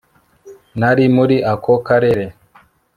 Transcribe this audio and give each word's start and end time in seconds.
Nari 0.79 1.05
muri 1.15 1.35
ako 1.53 1.73
karere 1.87 2.25